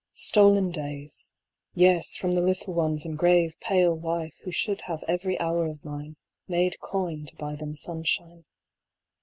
[0.13, 1.31] Stolen days;
[1.75, 5.85] yes, from the little ones and grave pale wife who should have every hour of
[5.85, 6.15] mine
[6.47, 8.45] made coin to buy them sunshine.